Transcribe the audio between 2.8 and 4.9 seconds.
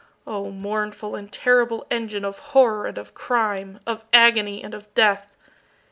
and of crime of agony and